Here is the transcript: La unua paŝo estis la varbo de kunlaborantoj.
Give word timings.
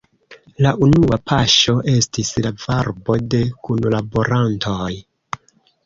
La 0.65 0.71
unua 0.85 1.19
paŝo 1.31 1.75
estis 1.93 2.33
la 2.47 2.55
varbo 2.65 3.21
de 3.35 3.45
kunlaborantoj. 3.69 4.93